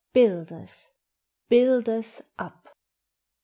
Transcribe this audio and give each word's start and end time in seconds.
Builders! 0.13 0.89
Builders 1.47 2.23
UP! 2.39 2.69